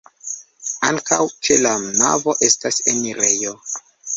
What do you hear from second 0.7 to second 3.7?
Ankaŭ ĉe la navo estas enirejo.